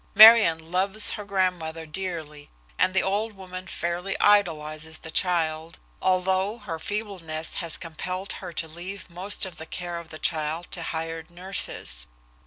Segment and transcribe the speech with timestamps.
[0.15, 6.79] "Marion loves her grandmother dearly, and the old woman fairly idolizes the child, although her
[6.79, 11.29] feebleness has compelled her to leave most of the care of the child to hired
[11.29, 12.07] nurses.